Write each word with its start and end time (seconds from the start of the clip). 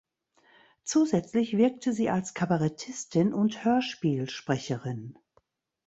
Zusätzlich 0.83 1.55
wirkte 1.57 1.93
sie 1.93 2.09
als 2.09 2.33
Kabarettistin 2.33 3.33
und 3.35 3.63
Hörspielsprecherin. 3.63 5.15